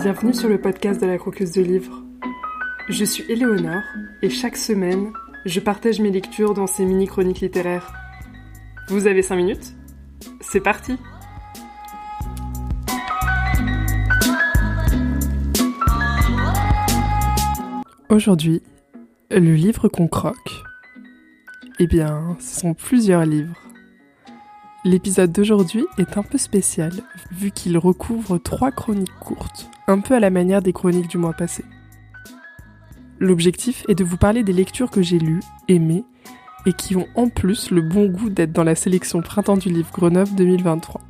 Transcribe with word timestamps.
Bienvenue 0.00 0.32
sur 0.32 0.48
le 0.48 0.60
podcast 0.60 1.00
de 1.00 1.06
la 1.06 1.18
croqueuse 1.18 1.50
de 1.50 1.60
livres. 1.60 2.04
Je 2.88 3.04
suis 3.04 3.24
Éléonore 3.28 3.82
et 4.22 4.30
chaque 4.30 4.56
semaine, 4.56 5.12
je 5.44 5.58
partage 5.58 5.98
mes 5.98 6.12
lectures 6.12 6.54
dans 6.54 6.68
ces 6.68 6.84
mini-chroniques 6.84 7.40
littéraires. 7.40 7.92
Vous 8.88 9.08
avez 9.08 9.22
5 9.22 9.34
minutes? 9.34 9.74
C'est 10.40 10.60
parti 10.60 10.96
Aujourd'hui, 18.08 18.62
le 19.32 19.54
livre 19.54 19.88
qu'on 19.88 20.06
croque, 20.06 20.62
eh 21.80 21.88
bien, 21.88 22.36
ce 22.38 22.60
sont 22.60 22.74
plusieurs 22.74 23.24
livres. 23.24 23.67
L'épisode 24.84 25.32
d'aujourd'hui 25.32 25.84
est 25.98 26.16
un 26.18 26.22
peu 26.22 26.38
spécial, 26.38 26.92
vu 27.32 27.50
qu'il 27.50 27.76
recouvre 27.78 28.38
trois 28.38 28.70
chroniques 28.70 29.18
courtes, 29.18 29.68
un 29.88 29.98
peu 29.98 30.14
à 30.14 30.20
la 30.20 30.30
manière 30.30 30.62
des 30.62 30.72
chroniques 30.72 31.08
du 31.08 31.18
mois 31.18 31.32
passé. 31.32 31.64
L'objectif 33.18 33.84
est 33.88 33.96
de 33.96 34.04
vous 34.04 34.16
parler 34.16 34.44
des 34.44 34.52
lectures 34.52 34.92
que 34.92 35.02
j'ai 35.02 35.18
lues, 35.18 35.42
aimées, 35.66 36.04
et 36.64 36.72
qui 36.72 36.94
ont 36.94 37.08
en 37.16 37.28
plus 37.28 37.72
le 37.72 37.82
bon 37.82 38.06
goût 38.06 38.30
d'être 38.30 38.52
dans 38.52 38.62
la 38.62 38.76
sélection 38.76 39.20
Printemps 39.20 39.56
du 39.56 39.68
livre 39.68 39.90
Grenoble 39.92 40.32
2023. 40.36 41.00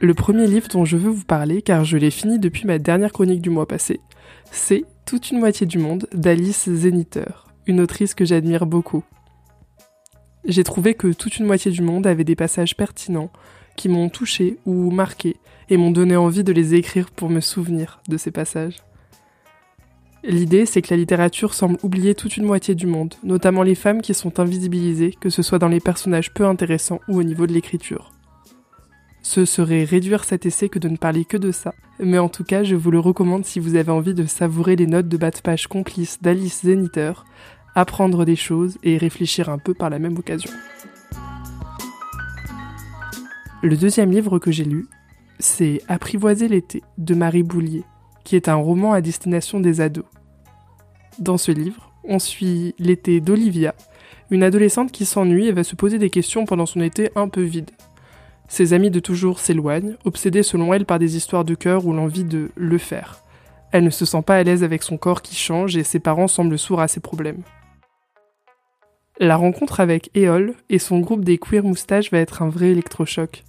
Le 0.00 0.14
premier 0.14 0.46
livre 0.46 0.68
dont 0.68 0.86
je 0.86 0.96
veux 0.96 1.10
vous 1.10 1.26
parler, 1.26 1.60
car 1.60 1.84
je 1.84 1.98
l'ai 1.98 2.10
fini 2.10 2.38
depuis 2.38 2.66
ma 2.66 2.78
dernière 2.78 3.12
chronique 3.12 3.42
du 3.42 3.50
mois 3.50 3.68
passé, 3.68 4.00
c'est 4.50 4.84
Toute 5.04 5.30
une 5.30 5.40
moitié 5.40 5.66
du 5.66 5.76
monde 5.76 6.06
d'Alice 6.14 6.70
Zeniter, 6.70 7.50
une 7.66 7.80
autrice 7.80 8.14
que 8.14 8.24
j'admire 8.24 8.64
beaucoup. 8.64 9.04
J'ai 10.44 10.64
trouvé 10.64 10.94
que 10.94 11.12
toute 11.12 11.38
une 11.38 11.46
moitié 11.46 11.70
du 11.70 11.82
monde 11.82 12.06
avait 12.06 12.24
des 12.24 12.34
passages 12.34 12.76
pertinents 12.76 13.30
qui 13.76 13.88
m'ont 13.88 14.08
touché 14.08 14.58
ou 14.66 14.90
marqué 14.90 15.36
et 15.68 15.76
m'ont 15.76 15.92
donné 15.92 16.16
envie 16.16 16.44
de 16.44 16.52
les 16.52 16.74
écrire 16.74 17.10
pour 17.10 17.30
me 17.30 17.40
souvenir 17.40 18.00
de 18.08 18.16
ces 18.16 18.30
passages. 18.30 18.78
L'idée, 20.24 20.66
c'est 20.66 20.82
que 20.82 20.92
la 20.92 20.98
littérature 20.98 21.54
semble 21.54 21.78
oublier 21.82 22.14
toute 22.14 22.36
une 22.36 22.44
moitié 22.44 22.74
du 22.74 22.86
monde, 22.86 23.14
notamment 23.24 23.62
les 23.62 23.74
femmes 23.74 24.02
qui 24.02 24.14
sont 24.14 24.38
invisibilisées, 24.38 25.14
que 25.20 25.30
ce 25.30 25.42
soit 25.42 25.58
dans 25.58 25.68
les 25.68 25.80
personnages 25.80 26.32
peu 26.32 26.46
intéressants 26.46 27.00
ou 27.08 27.18
au 27.18 27.22
niveau 27.24 27.46
de 27.46 27.52
l'écriture. 27.52 28.12
Ce 29.22 29.44
serait 29.44 29.84
réduire 29.84 30.24
cet 30.24 30.46
essai 30.46 30.68
que 30.68 30.78
de 30.78 30.88
ne 30.88 30.96
parler 30.96 31.24
que 31.24 31.36
de 31.36 31.50
ça, 31.50 31.74
mais 31.98 32.18
en 32.18 32.28
tout 32.28 32.44
cas, 32.44 32.62
je 32.62 32.76
vous 32.76 32.90
le 32.90 33.00
recommande 33.00 33.44
si 33.44 33.60
vous 33.60 33.76
avez 33.76 33.90
envie 33.90 34.14
de 34.14 34.26
savourer 34.26 34.76
les 34.76 34.86
notes 34.86 35.08
de 35.08 35.16
bas 35.16 35.30
de 35.30 35.40
page 35.40 35.66
complices 35.68 36.20
d'Alice 36.20 36.62
Zeniter, 36.64 37.12
apprendre 37.74 38.24
des 38.24 38.36
choses 38.36 38.78
et 38.82 38.98
réfléchir 38.98 39.48
un 39.48 39.58
peu 39.58 39.74
par 39.74 39.90
la 39.90 39.98
même 39.98 40.18
occasion. 40.18 40.50
Le 43.62 43.76
deuxième 43.76 44.10
livre 44.10 44.38
que 44.38 44.50
j'ai 44.50 44.64
lu, 44.64 44.86
c'est 45.38 45.82
Apprivoiser 45.88 46.48
l'été 46.48 46.82
de 46.98 47.14
Marie 47.14 47.42
Boulier, 47.42 47.84
qui 48.24 48.36
est 48.36 48.48
un 48.48 48.56
roman 48.56 48.92
à 48.92 49.00
destination 49.00 49.60
des 49.60 49.80
ados. 49.80 50.04
Dans 51.18 51.38
ce 51.38 51.52
livre, 51.52 51.92
on 52.04 52.18
suit 52.18 52.74
l'été 52.78 53.20
d'Olivia, 53.20 53.74
une 54.30 54.42
adolescente 54.42 54.92
qui 54.92 55.04
s'ennuie 55.04 55.46
et 55.46 55.52
va 55.52 55.62
se 55.62 55.76
poser 55.76 55.98
des 55.98 56.10
questions 56.10 56.44
pendant 56.44 56.66
son 56.66 56.80
été 56.80 57.10
un 57.14 57.28
peu 57.28 57.42
vide. 57.42 57.70
Ses 58.48 58.72
amis 58.72 58.90
de 58.90 59.00
toujours 59.00 59.38
s'éloignent, 59.38 59.94
obsédés 60.04 60.42
selon 60.42 60.74
elle 60.74 60.84
par 60.84 60.98
des 60.98 61.16
histoires 61.16 61.44
de 61.44 61.54
cœur 61.54 61.86
ou 61.86 61.92
l'envie 61.92 62.24
de 62.24 62.50
le 62.56 62.78
faire. 62.78 63.22
Elle 63.70 63.84
ne 63.84 63.90
se 63.90 64.04
sent 64.04 64.22
pas 64.22 64.36
à 64.36 64.42
l'aise 64.42 64.64
avec 64.64 64.82
son 64.82 64.98
corps 64.98 65.22
qui 65.22 65.34
change 65.34 65.76
et 65.76 65.84
ses 65.84 66.00
parents 66.00 66.28
semblent 66.28 66.58
sourds 66.58 66.80
à 66.80 66.88
ses 66.88 67.00
problèmes. 67.00 67.42
La 69.24 69.36
rencontre 69.36 69.78
avec 69.78 70.10
Eol 70.16 70.56
et 70.68 70.80
son 70.80 70.98
groupe 70.98 71.24
des 71.24 71.38
queer 71.38 71.62
moustaches 71.62 72.10
va 72.10 72.18
être 72.18 72.42
un 72.42 72.48
vrai 72.48 72.70
électrochoc. 72.70 73.44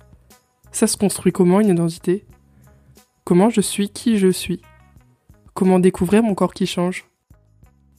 Ça 0.72 0.86
se 0.86 0.98
construit 0.98 1.32
comment 1.32 1.62
une 1.62 1.70
identité? 1.70 2.26
Comment 3.24 3.50
je 3.50 3.60
suis 3.60 3.90
qui 3.90 4.20
je 4.20 4.28
suis? 4.28 4.62
Comment 5.56 5.80
découvrir 5.80 6.22
mon 6.22 6.36
corps 6.36 6.54
qui 6.54 6.68
change? 6.68 7.06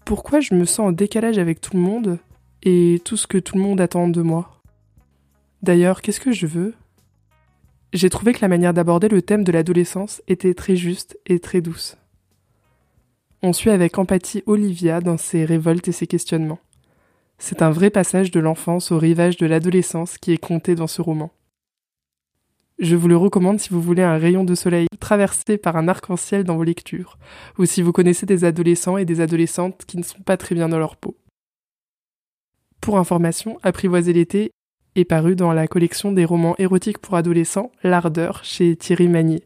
Pourquoi 0.05 0.39
je 0.39 0.55
me 0.55 0.67
sens 0.67 0.87
en 0.87 0.93
décalage 0.93 1.39
avec 1.39 1.61
tout 1.61 1.75
le 1.75 1.83
monde 1.83 2.21
et 2.63 3.03
tout 3.05 3.17
ce 3.17 3.27
que 3.27 3.39
tout 3.39 3.57
le 3.57 3.65
monde 3.65 3.81
attend 3.81 4.07
de 4.07 4.23
moi? 4.23 4.63
D'ailleurs, 5.65 6.01
qu'est-ce 6.01 6.21
que 6.21 6.31
je 6.31 6.47
veux? 6.47 6.75
J'ai 7.93 8.09
trouvé 8.09 8.35
que 8.35 8.43
la 8.43 8.49
manière 8.49 8.73
d'aborder 8.73 9.09
le 9.09 9.21
thème 9.21 9.43
de 9.43 9.51
l'adolescence 9.51 10.23
était 10.29 10.55
très 10.55 10.77
juste 10.77 11.19
et 11.27 11.41
très 11.41 11.61
douce. 11.61 11.97
On 13.43 13.53
suit 13.53 13.71
avec 13.71 13.99
empathie 13.99 14.45
Olivia 14.47 15.01
dans 15.01 15.17
ses 15.17 15.45
révoltes 15.45 15.89
et 15.89 15.93
ses 15.93 16.07
questionnements. 16.07 16.61
C'est 17.47 17.61
un 17.61 17.71
vrai 17.71 17.91
passage 17.91 18.31
de 18.31 18.41
l'enfance 18.41 18.91
au 18.91 18.99
rivage 18.99 19.37
de 19.37 19.45
l'adolescence 19.45 20.17
qui 20.17 20.33
est 20.33 20.39
compté 20.39 20.75
dans 20.75 20.87
ce 20.87 21.03
roman. 21.03 21.31
Je 22.79 22.97
vous 22.97 23.07
le 23.07 23.19
recommande 23.19 23.61
si 23.61 23.69
vous 23.69 23.83
voulez 23.83 24.03
un 24.03 24.17
rayon 24.17 24.45
de 24.45 24.55
soleil 24.55 24.87
traversé 24.99 25.59
par 25.59 25.77
un 25.77 25.87
arc-en-ciel 25.87 26.45
dans 26.45 26.57
vos 26.57 26.65
lectures, 26.65 27.19
ou 27.59 27.67
si 27.67 27.83
vous 27.83 27.93
connaissez 27.93 28.25
des 28.25 28.45
adolescents 28.45 28.97
et 28.97 29.05
des 29.05 29.21
adolescentes 29.21 29.85
qui 29.85 29.99
ne 29.99 30.03
sont 30.03 30.23
pas 30.23 30.39
très 30.39 30.55
bien 30.55 30.71
dans 30.71 30.79
leur 30.79 30.97
peau. 30.97 31.19
Pour 32.81 32.97
information, 32.97 33.59
Apprivoiser 33.63 34.15
l'été 34.15 34.51
est 34.97 35.05
paru 35.05 35.37
dans 35.37 35.53
la 35.53 35.67
collection 35.67 36.13
des 36.13 36.25
romans 36.25 36.55
érotiques 36.57 36.99
pour 36.99 37.15
adolescents 37.15 37.73
L'Ardeur 37.83 38.43
chez 38.43 38.75
Thierry 38.75 39.09
Magnier. 39.09 39.43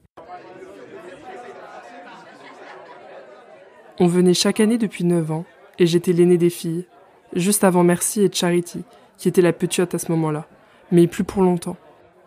On 3.98 4.06
venait 4.06 4.34
chaque 4.34 4.60
année 4.60 4.78
depuis 4.78 5.02
9 5.02 5.32
ans, 5.32 5.44
et 5.80 5.86
j'étais 5.86 6.12
l'aîné 6.12 6.38
des 6.38 6.50
filles, 6.50 6.86
juste 7.34 7.64
avant 7.64 7.84
Merci 7.84 8.22
et 8.22 8.30
Charity, 8.32 8.84
qui 9.16 9.28
était 9.28 9.42
la 9.42 9.52
petite 9.52 9.94
à 9.94 9.98
ce 9.98 10.10
moment-là, 10.12 10.46
mais 10.90 11.06
plus 11.06 11.24
pour 11.24 11.42
longtemps. 11.42 11.76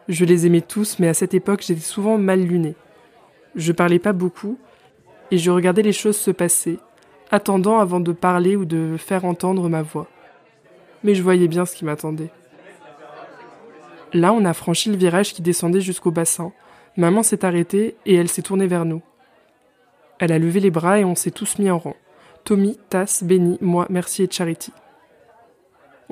Je 0.07 0.25
les 0.25 0.45
aimais 0.45 0.62
tous, 0.62 1.00
mais 1.00 1.07
à 1.07 1.13
cette 1.13 1.34
époque, 1.34 1.63
j'étais 1.66 1.81
souvent 1.81 2.17
mal 2.17 2.41
luné. 2.41 2.75
Je 3.56 3.72
parlais 3.72 4.00
pas 4.00 4.13
beaucoup, 4.13 4.57
et 5.31 5.38
je 5.38 5.51
regardais 5.51 5.81
les 5.81 5.94
choses 5.94 6.17
se 6.17 6.31
passer, 6.31 6.79
attendant 7.31 7.79
avant 7.79 8.00
de 8.00 8.12
parler 8.12 8.56
ou 8.56 8.66
de 8.66 8.95
faire 8.97 9.25
entendre 9.25 9.69
ma 9.69 9.81
voix. 9.81 10.07
Mais 11.03 11.16
je 11.16 11.23
voyais 11.23 11.47
bien 11.47 11.66
ce 11.66 11.75
qui 11.75 11.85
m'attendait. 11.85 12.31
Là, 14.13 14.33
on 14.33 14.44
a 14.44 14.53
franchi 14.53 14.89
le 14.89 14.97
virage 14.97 15.33
qui 15.33 15.41
descendait 15.41 15.79
jusqu'au 15.79 16.12
bassin. 16.12 16.51
Maman 16.97 17.23
s'est 17.23 17.45
arrêtée 17.45 17.95
et 18.06 18.16
elle 18.16 18.28
s'est 18.28 18.41
tournée 18.41 18.68
vers 18.68 18.83
nous. 18.83 19.01
Elle 20.19 20.33
a 20.33 20.39
levé 20.39 20.59
les 20.59 20.69
bras 20.69 21.00
et 21.00 21.06
on 21.06 21.16
s'est 21.16 21.31
tous 21.31 21.57
mis 21.57 21.72
en 21.72 21.79
rang. 21.79 21.95
Tommy, 22.44 22.78
Tass, 22.89 23.23
Benny, 23.23 23.57
moi, 23.62 23.88
Merci 23.89 24.23
et 24.23 24.29
Charity. 24.29 24.73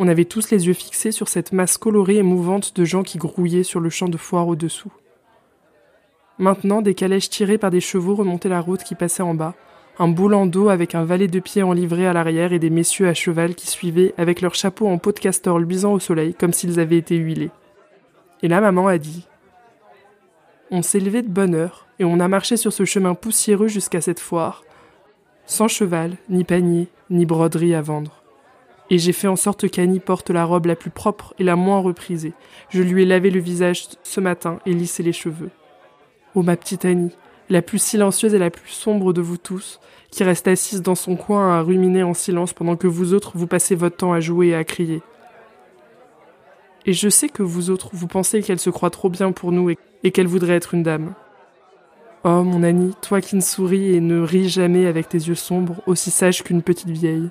On 0.02 0.08
avait 0.08 0.24
tous 0.24 0.50
les 0.50 0.66
yeux 0.66 0.74
fixés 0.74 1.12
sur 1.12 1.28
cette 1.28 1.52
masse 1.52 1.78
colorée 1.78 2.16
et 2.16 2.24
mouvante 2.24 2.74
de 2.74 2.86
gens 2.86 3.04
qui 3.04 3.18
grouillaient 3.18 3.64
sur 3.64 3.82
le 3.82 3.90
champ 3.90 4.08
de 4.08 4.16
foire 4.16 4.48
au-dessous. 4.48 4.94
Maintenant, 6.38 6.82
des 6.82 6.96
calèches 6.96 7.30
tirées 7.30 7.58
par 7.58 7.70
des 7.70 7.82
chevaux 7.82 8.16
remontaient 8.16 8.48
la 8.48 8.62
route 8.62 8.82
qui 8.82 8.96
passait 8.96 9.24
en 9.24 9.34
bas, 9.34 9.56
un 10.00 10.08
beau 10.08 10.30
landau 10.30 10.70
avec 10.70 10.96
un 10.96 11.04
valet 11.04 11.28
de 11.28 11.42
pied 11.42 11.64
en 11.64 11.74
livrée 11.74 12.08
à 12.08 12.14
l'arrière 12.14 12.54
et 12.54 12.60
des 12.60 12.70
messieurs 12.70 13.10
à 13.10 13.14
cheval 13.14 13.56
qui 13.56 13.68
suivaient 13.68 14.14
avec 14.18 14.40
leurs 14.40 14.56
chapeaux 14.56 14.88
en 14.88 15.00
peau 15.00 15.12
de 15.12 15.20
castor 15.20 15.60
luisant 15.60 15.92
au 15.92 16.00
soleil 16.00 16.34
comme 16.34 16.54
s'ils 16.54 16.80
avaient 16.80 16.98
été 16.98 17.18
huilés. 17.18 17.52
Et 18.42 18.48
là, 18.48 18.62
maman 18.62 18.88
a 18.88 18.98
dit 18.98 19.28
On 20.72 20.82
s'est 20.82 21.02
levé 21.02 21.24
de 21.24 21.28
bonne 21.28 21.56
heure 21.56 21.88
et 22.00 22.06
on 22.06 22.22
a 22.22 22.30
marché 22.30 22.56
sur 22.56 22.72
ce 22.72 22.86
chemin 22.86 23.16
poussiéreux 23.16 23.68
jusqu'à 23.68 24.00
cette 24.00 24.22
foire, 24.22 24.64
sans 25.46 25.68
cheval, 25.68 26.16
ni 26.30 26.46
panier, 26.46 26.88
ni 27.10 27.26
broderie 27.26 27.76
à 27.76 27.82
vendre. 27.82 28.19
Et 28.90 28.98
j'ai 28.98 29.14
fait 29.14 29.28
en 29.28 29.36
sorte 29.36 29.70
qu'Annie 29.70 30.00
porte 30.00 30.32
la 30.32 30.46
robe 30.46 30.66
la 30.66 30.76
plus 30.76 30.90
propre 30.90 31.34
et 31.38 31.44
la 31.44 31.56
moins 31.56 31.80
reprisée. 31.80 32.34
Je 32.70 32.82
lui 32.82 33.04
ai 33.04 33.06
lavé 33.06 33.30
le 33.30 33.40
visage 33.40 33.88
ce 34.04 34.20
matin 34.20 34.60
et 34.66 34.74
lissé 34.74 35.04
les 35.04 35.14
cheveux. 35.14 35.52
Oh 36.36 36.42
ma 36.42 36.56
petite 36.56 36.86
Annie, 36.86 37.16
la 37.50 37.62
plus 37.62 37.80
silencieuse 37.80 38.34
et 38.34 38.40
la 38.40 38.50
plus 38.50 38.70
sombre 38.70 39.14
de 39.14 39.22
vous 39.22 39.38
tous, 39.38 39.80
qui 40.12 40.24
reste 40.24 40.48
assise 40.48 40.82
dans 40.82 40.96
son 40.96 41.16
coin 41.16 41.58
à 41.58 41.62
ruminer 41.62 42.04
en 42.04 42.14
silence 42.14 42.54
pendant 42.54 42.76
que 42.76 42.88
vous 42.88 43.14
autres 43.14 43.34
vous 43.36 43.48
passez 43.48 43.76
votre 43.76 43.98
temps 43.98 44.14
à 44.14 44.20
jouer 44.20 44.50
et 44.50 44.56
à 44.56 44.64
crier. 44.64 45.02
Et 46.86 46.94
je 46.94 47.10
sais 47.10 47.30
que 47.30 47.44
vous 47.44 47.70
autres, 47.70 47.90
vous 47.94 48.08
pensez 48.08 48.42
qu'elle 48.42 48.60
se 48.60 48.70
croit 48.70 48.90
trop 48.90 49.10
bien 49.10 49.32
pour 49.32 49.52
nous 49.52 49.70
et, 49.70 50.12
qu'elle 50.12 50.28
voudrait 50.28 50.56
être 50.56 50.74
une 50.74 50.84
dame. 50.84 51.14
Oh 52.24 52.44
mon 52.44 52.64
Annie, 52.64 52.94
toi 53.02 53.22
qui 53.22 53.36
ne 53.36 53.42
souris 53.42 53.94
et 53.94 54.02
ne 54.02 54.22
ris 54.22 54.50
jamais 54.50 54.88
avec 54.88 55.10
tes 55.10 55.18
yeux 55.18 55.36
sombres, 55.36 55.82
aussi 55.88 56.12
sage 56.12 56.44
qu'une 56.44 56.62
petite 56.62 56.90
vieille. 56.90 57.30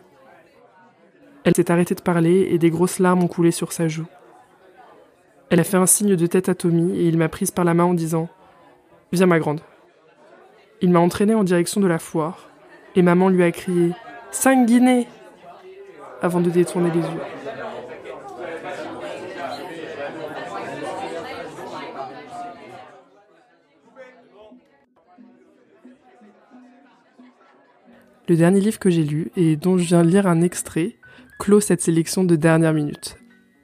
Elle 1.48 1.56
s'est 1.56 1.70
arrêtée 1.70 1.94
de 1.94 2.02
parler 2.02 2.48
et 2.50 2.58
des 2.58 2.68
grosses 2.68 2.98
larmes 2.98 3.22
ont 3.22 3.26
coulé 3.26 3.52
sur 3.52 3.72
sa 3.72 3.88
joue. 3.88 4.04
Elle 5.48 5.60
a 5.60 5.64
fait 5.64 5.78
un 5.78 5.86
signe 5.86 6.14
de 6.14 6.26
tête 6.26 6.50
à 6.50 6.54
Tommy 6.54 6.94
et 6.94 7.08
il 7.08 7.16
m'a 7.16 7.30
prise 7.30 7.50
par 7.50 7.64
la 7.64 7.72
main 7.72 7.84
en 7.84 7.94
disant 7.94 8.28
Viens 9.12 9.24
ma 9.24 9.38
grande. 9.38 9.62
Il 10.82 10.90
m'a 10.90 10.98
entraînée 10.98 11.32
en 11.32 11.44
direction 11.44 11.80
de 11.80 11.86
la 11.86 11.98
foire 11.98 12.50
et 12.96 13.00
maman 13.00 13.30
lui 13.30 13.42
a 13.42 13.50
crié 13.50 13.92
Cinq 14.30 14.66
guinées 14.66 15.08
avant 16.20 16.42
de 16.42 16.50
détourner 16.50 16.90
les 16.90 17.00
yeux. 17.00 17.20
Le 28.28 28.36
dernier 28.36 28.60
livre 28.60 28.78
que 28.78 28.90
j'ai 28.90 29.04
lu 29.04 29.30
et 29.34 29.56
dont 29.56 29.78
je 29.78 29.84
viens 29.84 30.04
de 30.04 30.10
lire 30.10 30.26
un 30.26 30.42
extrait 30.42 30.97
clôt 31.38 31.61
cette 31.61 31.81
sélection 31.81 32.25
de 32.25 32.37
dernière 32.37 32.75
minute. 32.75 33.17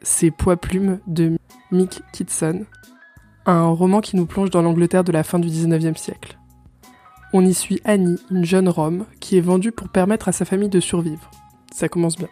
C'est 0.02 0.30
Poids 0.30 0.56
Plume 0.56 1.00
de 1.06 1.36
Mick 1.70 2.02
Kitson, 2.12 2.64
un 3.46 3.66
roman 3.66 4.00
qui 4.00 4.16
nous 4.16 4.26
plonge 4.26 4.50
dans 4.50 4.62
l'Angleterre 4.62 5.04
de 5.04 5.12
la 5.12 5.24
fin 5.24 5.38
du 5.38 5.48
19e 5.48 5.96
siècle. 5.96 6.38
On 7.32 7.44
y 7.44 7.52
suit 7.52 7.80
Annie, 7.84 8.20
une 8.30 8.44
jeune 8.44 8.68
Rome, 8.68 9.06
qui 9.20 9.36
est 9.36 9.42
vendue 9.42 9.72
pour 9.72 9.88
permettre 9.88 10.28
à 10.28 10.32
sa 10.32 10.44
famille 10.44 10.68
de 10.68 10.80
survivre. 10.80 11.30
Ça 11.72 11.88
commence 11.88 12.16
bien. 12.16 12.28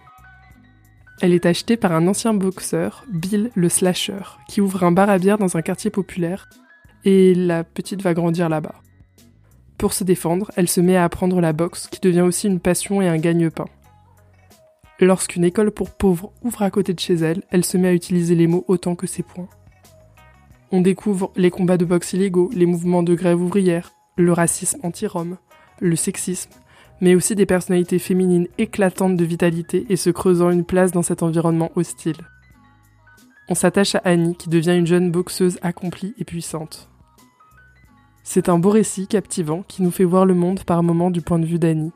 Elle 1.21 1.33
est 1.33 1.47
achetée 1.47 1.77
par 1.77 1.93
un 1.93 2.07
ancien 2.07 2.35
boxeur, 2.35 3.05
Bill 3.11 3.51
le 3.55 3.69
Slasher, 3.69 4.23
qui 4.49 4.61
ouvre 4.61 4.85
un 4.85 4.93
bar 4.93 5.11
à 5.11 5.19
bière 5.19 5.39
dans 5.39 5.57
un 5.57 5.63
quartier 5.63 5.91
populaire, 5.91 6.49
et 7.05 7.35
la 7.35 7.65
petite 7.65 8.03
va 8.03 8.15
grandir 8.15 8.49
là-bas. 8.49 8.77
Pour 9.77 9.93
se 9.93 10.05
défendre, 10.05 10.53
elle 10.57 10.69
se 10.69 10.81
met 10.81 10.97
à 10.97 11.05
apprendre 11.05 11.41
la 11.41 11.53
boxe, 11.53 11.89
qui 11.89 12.01
devient 12.01 12.21
aussi 12.21 12.47
une 12.47 12.61
passion 12.61 13.03
et 13.03 13.09
un 13.09 13.19
gagne-pain. 13.19 13.67
Lorsqu'une 15.01 15.45
école 15.45 15.71
pour 15.71 15.91
pauvres 15.91 16.33
ouvre 16.43 16.63
à 16.63 16.71
côté 16.71 16.95
de 16.95 17.01
chez 17.01 17.15
elle, 17.15 17.43
elle 17.51 17.65
se 17.65 17.77
met 17.77 17.89
à 17.89 17.95
utiliser 17.95 18.35
les 18.35 18.47
mots 18.47 18.65
autant 18.69 18.95
que 18.95 19.07
ses 19.07 19.23
poings. 19.23 19.49
On 20.71 20.81
découvre 20.81 21.33
les 21.37 21.51
combats 21.51 21.77
de 21.77 21.85
boxe 21.85 22.13
illégaux, 22.13 22.51
les 22.55 22.67
mouvements 22.67 23.03
de 23.03 23.15
grève 23.15 23.41
ouvrière, 23.41 23.93
le 24.17 24.33
racisme 24.33 24.79
anti-rome, 24.83 25.39
le 25.81 25.97
sexisme, 25.97 26.51
mais 27.01 27.15
aussi 27.15 27.35
des 27.35 27.47
personnalités 27.47 27.99
féminines 27.99 28.49
éclatantes 28.59 29.17
de 29.17 29.25
vitalité 29.25 29.87
et 29.89 29.97
se 29.97 30.11
creusant 30.11 30.51
une 30.51 30.65
place 30.65 30.93
dans 30.93 31.03
cet 31.03 31.23
environnement 31.23 31.73
hostile. 31.75 32.17
On 33.49 33.55
s'attache 33.55 33.97
à 33.97 34.03
Annie 34.05 34.37
qui 34.37 34.49
devient 34.49 34.77
une 34.77 34.87
jeune 34.87 35.11
boxeuse 35.11 35.59
accomplie 35.63 36.15
et 36.19 36.25
puissante. 36.25 36.89
C'est 38.23 38.49
un 38.49 38.59
beau 38.59 38.71
récit 38.71 39.09
captivant 39.09 39.63
qui 39.67 39.83
nous 39.83 39.91
fait 39.91 40.05
voir 40.05 40.25
le 40.25 40.35
monde 40.35 40.63
par 40.63 40.83
moments 40.83 41.11
du 41.11 41.23
point 41.23 41.41
de 41.41 41.45
vue 41.45 41.59
d'Annie. 41.59 41.93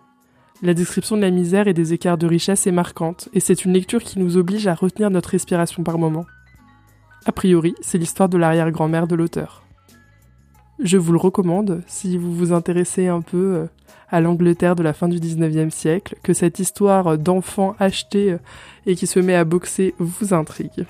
La 0.62 0.72
description 0.72 1.16
de 1.16 1.20
la 1.20 1.30
misère 1.30 1.68
et 1.68 1.74
des 1.74 1.92
écarts 1.92 2.16
de 2.16 2.26
richesse 2.26 2.66
est 2.66 2.72
marquante, 2.72 3.28
et 3.34 3.40
c'est 3.40 3.66
une 3.66 3.74
lecture 3.74 4.02
qui 4.02 4.18
nous 4.18 4.38
oblige 4.38 4.66
à 4.66 4.74
retenir 4.74 5.10
notre 5.10 5.30
respiration 5.30 5.82
par 5.82 5.98
moments. 5.98 6.24
A 7.26 7.32
priori, 7.32 7.74
c'est 7.82 7.98
l'histoire 7.98 8.30
de 8.30 8.38
l'arrière-grand-mère 8.38 9.06
de 9.06 9.14
l'auteur. 9.14 9.64
Je 10.78 10.96
vous 10.96 11.12
le 11.12 11.18
recommande 11.18 11.82
si 11.86 12.16
vous 12.16 12.34
vous 12.34 12.52
intéressez 12.52 13.06
un 13.06 13.20
peu 13.20 13.54
euh, 13.54 13.66
à 14.08 14.22
l'Angleterre 14.22 14.76
de 14.76 14.82
la 14.82 14.94
fin 14.94 15.08
du 15.08 15.18
19e 15.18 15.70
siècle, 15.70 16.16
que 16.22 16.32
cette 16.32 16.58
histoire 16.58 17.18
d'enfant 17.18 17.76
acheté 17.78 18.32
euh, 18.32 18.38
et 18.86 18.94
qui 18.94 19.06
se 19.06 19.20
met 19.20 19.34
à 19.34 19.44
boxer 19.44 19.94
vous 19.98 20.32
intrigue. 20.32 20.86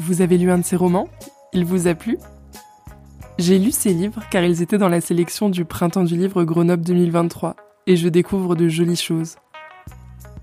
Vous 0.00 0.22
avez 0.22 0.38
lu 0.38 0.50
un 0.50 0.58
de 0.58 0.64
ces 0.64 0.76
romans? 0.76 1.08
Il 1.52 1.64
vous 1.64 1.86
a 1.86 1.94
plu? 1.94 2.18
J'ai 3.38 3.58
lu 3.58 3.72
ces 3.72 3.94
livres 3.94 4.22
car 4.30 4.44
ils 4.44 4.60
étaient 4.60 4.78
dans 4.78 4.90
la 4.90 5.00
sélection 5.00 5.48
du 5.48 5.64
Printemps 5.64 6.04
du 6.04 6.16
livre 6.16 6.44
Grenoble 6.44 6.84
2023 6.84 7.56
et 7.86 7.96
je 7.96 8.08
découvre 8.08 8.54
de 8.54 8.68
jolies 8.68 8.96
choses. 8.96 9.36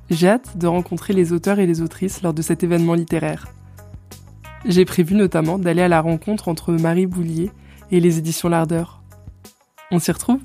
J'ai 0.10 0.28
hâte 0.28 0.58
de 0.58 0.66
rencontrer 0.66 1.14
les 1.14 1.32
auteurs 1.32 1.60
et 1.60 1.68
les 1.68 1.82
autrices 1.82 2.24
lors 2.24 2.34
de 2.34 2.42
cet 2.42 2.64
événement 2.64 2.96
littéraire. 2.96 3.48
J'ai 4.66 4.86
prévu 4.86 5.16
notamment 5.16 5.60
d'aller 5.60 5.84
à 5.84 5.88
la 5.88 6.02
rencontre 6.02 6.48
entre 6.48 6.74
Marie 6.74 7.06
Boulier 7.06 7.52
et 7.92 8.00
les 8.00 8.18
éditions 8.18 8.50
L'Ardeur. 8.50 9.04
On 9.92 10.00
s'y 10.00 10.12
retrouve? 10.12 10.42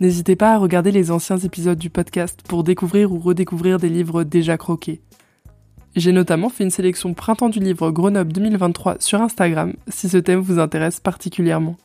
N'hésitez 0.00 0.36
pas 0.36 0.54
à 0.54 0.58
regarder 0.58 0.90
les 0.90 1.10
anciens 1.10 1.38
épisodes 1.38 1.78
du 1.78 1.90
podcast 1.90 2.40
pour 2.48 2.64
découvrir 2.64 3.12
ou 3.12 3.18
redécouvrir 3.18 3.78
des 3.78 3.90
livres 3.90 4.24
déjà 4.24 4.56
croqués. 4.56 5.02
J'ai 5.96 6.12
notamment 6.12 6.50
fait 6.50 6.62
une 6.62 6.70
sélection 6.70 7.14
Printemps 7.14 7.48
du 7.48 7.58
livre 7.58 7.90
Grenoble 7.90 8.30
2023 8.30 8.96
sur 9.00 9.22
Instagram 9.22 9.72
si 9.88 10.10
ce 10.10 10.18
thème 10.18 10.40
vous 10.40 10.58
intéresse 10.58 11.00
particulièrement. 11.00 11.78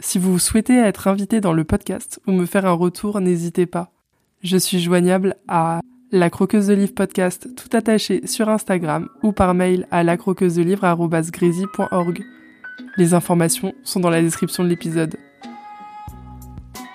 Si 0.00 0.18
vous 0.18 0.38
souhaitez 0.38 0.78
être 0.78 1.06
invité 1.06 1.42
dans 1.42 1.52
le 1.52 1.64
podcast 1.64 2.18
ou 2.26 2.32
me 2.32 2.46
faire 2.46 2.64
un 2.64 2.72
retour, 2.72 3.20
n'hésitez 3.20 3.66
pas. 3.66 3.92
Je 4.42 4.56
suis 4.56 4.80
joignable 4.80 5.36
à 5.48 5.80
la 6.12 6.30
croqueuse 6.30 6.68
de 6.68 6.74
livre 6.74 6.94
podcast 6.94 7.46
tout 7.56 7.76
attaché 7.76 8.26
sur 8.26 8.48
Instagram 8.48 9.10
ou 9.22 9.32
par 9.32 9.52
mail 9.52 9.86
à 9.90 10.02
lacroqueuse 10.02 10.54
de 10.54 10.62
livre 10.62 10.86
Les 12.96 13.12
informations 13.12 13.74
sont 13.84 14.00
dans 14.00 14.10
la 14.10 14.22
description 14.22 14.64
de 14.64 14.70
l'épisode. 14.70 15.16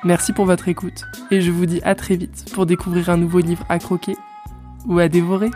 Merci 0.03 0.33
pour 0.33 0.45
votre 0.45 0.69
écoute 0.69 1.03
et 1.29 1.39
je 1.39 1.51
vous 1.51 1.67
dis 1.67 1.81
à 1.83 1.93
très 1.93 2.15
vite 2.15 2.45
pour 2.51 2.65
découvrir 2.65 3.11
un 3.11 3.17
nouveau 3.17 3.39
livre 3.39 3.63
à 3.69 3.77
croquer 3.77 4.15
ou 4.87 4.99
à 4.99 5.07
dévorer. 5.07 5.51